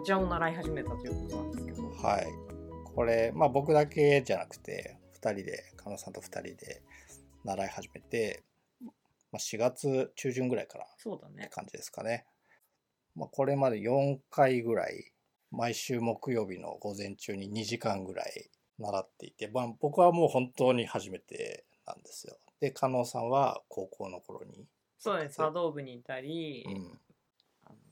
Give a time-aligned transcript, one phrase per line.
[0.00, 1.82] 茶を習い始めたということなんですけど。
[1.90, 2.26] はい。
[2.94, 6.82] これまあ僕だけじゃなくて2人で加納さんと2人で
[7.44, 8.42] 習い始めて、
[8.82, 8.90] ま
[9.34, 11.44] あ、4月中旬ぐらいからそうだね。
[11.46, 12.26] って感じですかね。
[13.14, 15.12] まあ、これまで4回ぐらい
[15.50, 22.36] 毎週木曜日の午前中に2時間ぐらい習っていて、まあ、僕はもう本当に初めてなんですよ。
[22.60, 24.66] で加納さんは高校の頃に、
[24.98, 26.98] そうだね茶道部にいたり、うん、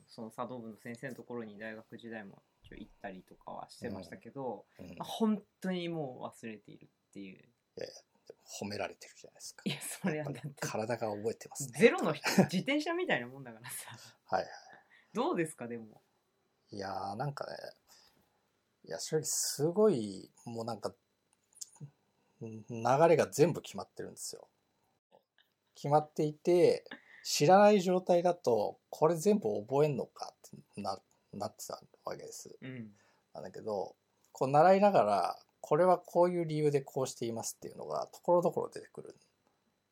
[0.07, 7.43] その茶道部の先生のところに大学時代も一応行ったりとかはしてましたけど、うん、まあ、本当にもう忘れているっていう
[8.61, 9.69] 褒められてるじゃないですかい。
[9.69, 11.79] やそれはだって体が覚えてますね。
[11.79, 13.91] ゼロの人自転車みたいなもんだからさ
[14.25, 14.51] はいはい。
[15.13, 16.01] どうですかでも
[16.71, 17.51] いやーなんかね
[18.85, 24.47] いや正直すごいもうなんかん流れが全部決まってるんですよ。
[25.75, 26.85] 決まっていて
[27.29, 30.97] 知らない状態だとこれ全部覚えんのかってな
[31.33, 32.55] なってたわけです。
[32.61, 32.87] うん
[33.33, 33.95] なんだけど
[34.31, 39.11] こう習いながらこれはこういう理由でこうしていますっていうのがところどころ出てくるん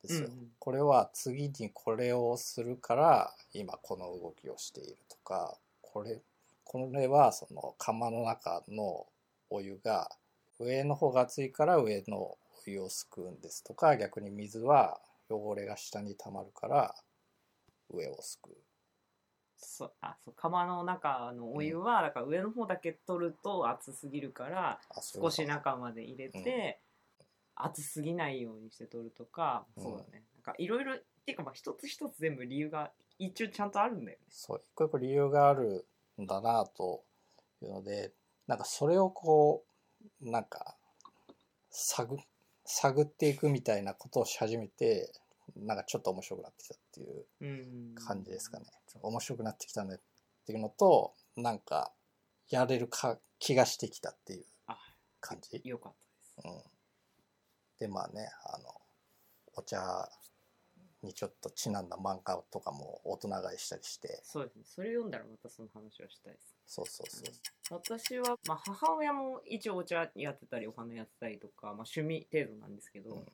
[0.02, 0.28] ですよ。
[0.28, 6.18] うんうんこれは次にこれをするから今この動きをしているとかこれ
[6.64, 9.06] これはその釜の中の
[9.50, 10.10] お湯が
[10.58, 14.98] 上の方が熱いから上のお湯をすくうんですとか逆に水は
[15.28, 16.94] 汚れが下に溜まるから
[17.90, 18.56] 上をすくう。
[19.58, 25.36] そあそう釜の中のお湯は、だから上の方だけ取ると熱すぎるからあそういうこと。
[25.36, 26.80] 少し中まで入れて、
[27.54, 29.82] 熱すぎないようにして取るとか、うん。
[29.82, 30.22] そうだね。
[30.34, 34.24] なんかいろいろっていうかまあ一つ一つ全部理由が一応ちゃんとあるんだよね。
[34.30, 35.86] そう一個一個理由がある
[36.20, 37.02] んだなと
[37.62, 38.12] いうので
[38.46, 39.64] なんかそれをこ
[40.22, 40.76] うなんか
[41.70, 42.16] 探
[42.64, 45.12] 探っていくみたいなことをし始めて
[45.54, 49.98] なんかちょっと面白くなってきたっていううん感じですかね、ちょっと面白くなってきたねっ
[50.46, 51.92] ていうのとなんか
[52.50, 54.76] やれるか気がしてきたっていうあ
[55.20, 56.56] 感じ、よかったです。
[57.80, 58.74] うん、でまあねあの
[59.54, 60.08] お茶
[61.02, 64.20] にちょっとちなんだ漫画とかも大人買いしたりして。
[64.24, 64.62] そうですね。
[64.66, 66.56] それ読んだらまたその話をしたいです。
[66.66, 67.34] そうそうそう。
[67.70, 73.26] 私は、まあ、母親も一応お茶やってたりお花やってたりとか、まあ、趣味程度なんですけど、うん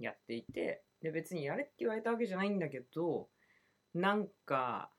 [0.00, 3.28] やっていてで別にやれって言われたわけじゃないんだけど
[3.94, 4.90] なんか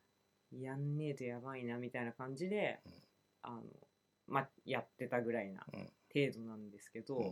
[0.52, 2.92] やんねえとやばいなみたいな感じで、うん。
[3.44, 3.62] あの
[4.28, 5.90] まあやってたぐらいなうん。
[6.14, 7.24] 程度なんですけど、うん。
[7.24, 7.32] ちょ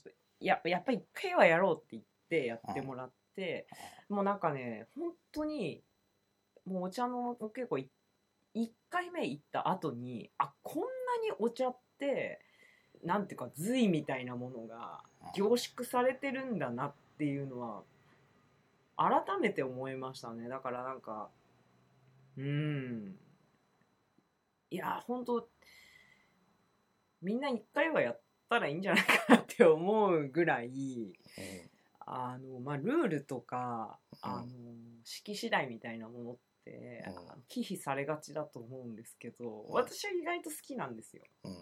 [0.00, 3.66] っとややっぱり一回はやろうって言ってやってもらって、
[4.08, 5.82] もうなんかね本当に
[6.66, 7.90] もうお茶のお稽古い
[8.54, 10.86] 1回目行った後にあこんな
[11.24, 12.40] にお茶って
[13.02, 15.00] なんていうか髄みたいなものが
[15.34, 17.82] 凝縮されてるんだなっていうのは
[18.96, 20.48] 改めて思いましたね。
[20.48, 21.28] だからなんか
[22.36, 23.16] うん。
[24.70, 25.46] いや本当
[27.20, 31.12] みんな1回はやったらいいんじゃないかなって思うぐらい
[32.00, 34.30] あのまあルールとかうん。
[34.30, 34.46] あの
[35.04, 37.04] 式次第みたいなものって、
[37.48, 39.74] 忌避されがちだと思うんですけど、うん。
[39.74, 41.24] 私は意外と好きなんですよ。
[41.42, 41.52] うん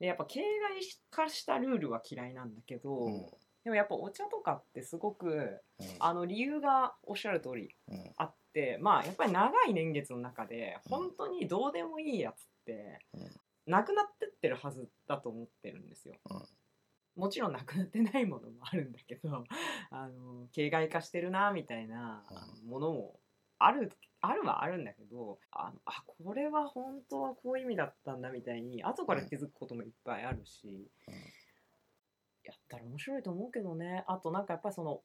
[0.00, 0.40] でやっぱ形
[0.74, 3.26] 骸化したルールは嫌いなんだけど、うん。
[3.62, 5.86] でもやっぱお茶とかってすごくうん。
[6.00, 8.12] あの理由がおっしゃる通りうん。
[8.16, 13.30] あってまあやっぱり長い年月の中でうん本当にどうでもいいやつってうん。
[13.66, 16.14] なくなってってるはずだと思ってるんですよ。
[16.30, 16.42] うん。
[17.16, 19.44] もちろんなくなってないものもあるんだけど
[19.90, 22.24] あの形骸化してるなみたいな
[22.66, 23.20] ものも
[23.58, 23.92] ある
[24.22, 31.14] あるはあるんだけどあのあこれは本当はこういう意味だったんだみたいに後から気づくこともいっぱいあるし、うん。
[32.42, 34.04] やったら面白いと思うけどね。
[34.08, 35.00] あとなんかやっぱりその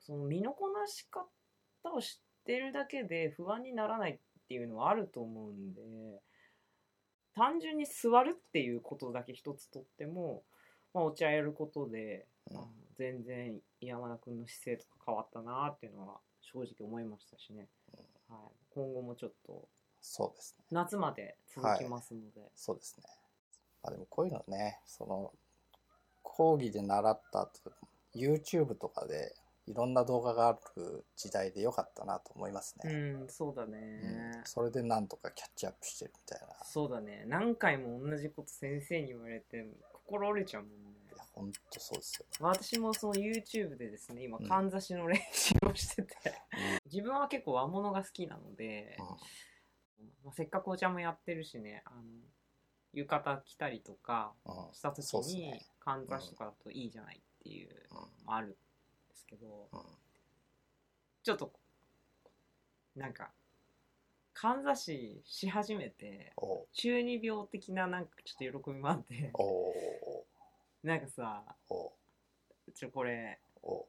[0.00, 1.26] その身のこなし方
[1.94, 2.08] を知っ
[2.44, 4.18] てるだけで不安にならないっ
[4.48, 5.80] ていうのはあると思うんで
[7.34, 10.42] 単純に座るっていうことだけ一つとっても、
[10.92, 12.84] まあ、お茶やることで、うん。
[12.96, 17.68] 全然山田君の姿勢とか変わったなっていうのは正直思いましたしね、
[18.34, 19.68] はい、今後もちょっと
[20.00, 20.64] そうですね。
[20.70, 23.04] 夏まで続きますので、そうですね。
[23.82, 25.32] まあでもこういうのねその
[26.22, 27.72] 講義で習った後
[28.14, 29.34] YouTube とかで
[29.66, 34.42] いろんな動画がある時代でよかったなと思いますうね、んそうだね、うん。
[34.44, 36.54] それでなんとかキャッチアップしてるみたいな。
[36.64, 37.24] そうだね。
[37.26, 40.76] 何回も同じこと先生に言われて心折れちゃうもんね
[41.34, 44.48] いやほんとそうですよ、私もその YouTube でですね今うん。
[44.48, 46.16] かんざしの練習をしてて、
[46.86, 48.96] 自分は結構和物が好きなので、
[50.24, 52.02] まあ、せっかくお茶もやってるしねあの
[52.92, 54.32] 浴衣着たりとか
[54.72, 58.56] した時にかんざしとかだといいじゃないっていうのもあるんで
[59.14, 59.80] すけど、うん。
[61.22, 61.52] ちょっと
[62.96, 63.30] なんか
[64.34, 66.32] かんざしし始めて
[66.74, 69.32] 中二病的ななんかちょっと喜びもあって
[70.84, 71.92] なんかさお。
[72.68, 73.38] うちょこれ。
[73.62, 73.86] お。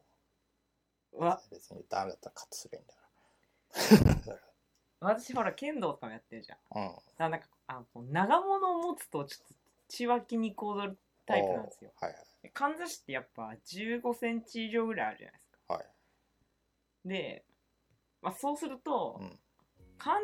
[1.12, 1.38] うわ。
[1.50, 4.40] 別にダメだったらカットするんだか
[5.00, 6.58] 私ほら剣道とかもやってるじゃん。
[6.74, 6.96] うん。
[7.18, 9.54] なんかあこう長物を持つとちょっと
[9.88, 11.92] 血湧き肉踊るタイプなんですよ。
[12.00, 12.50] おうはいはい。
[12.50, 15.74] かんざしってやっぱ1 5センチ以上ぐらいあるじゃないですか。
[15.74, 15.88] はい。
[17.04, 17.44] で、
[18.22, 19.30] まあ、そうすると、うん。
[19.30, 19.36] か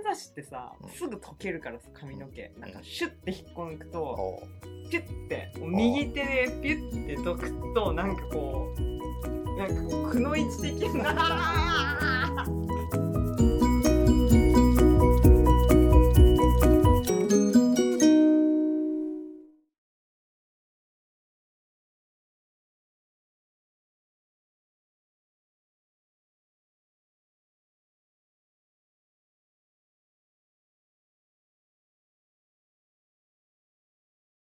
[0.03, 0.91] んざしってさうん。
[0.91, 2.53] すぐ溶けるからさ髪の毛。
[2.59, 11.13] なんかうんシュッて引っこ抜くとおうピュッて右手でピュッて解くとなんかこうなんかこうくのいち的な